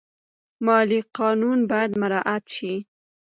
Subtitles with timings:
[0.65, 2.73] مالي قانون باید مراعات شي.